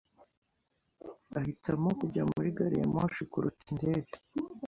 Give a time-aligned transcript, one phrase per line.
[1.39, 4.11] Ahitamo kujya muri gari ya moshi kuruta indege.
[4.15, 4.19] (reyaln)